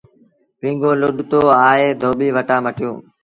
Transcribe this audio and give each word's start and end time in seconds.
پيٚنگو 0.59 0.91
لوڙتو 1.01 1.39
آئي 1.69 1.87
ڌوٻيٚ 2.01 2.35
وٽآن 2.35 2.59
مٽيو۔ 2.65 2.91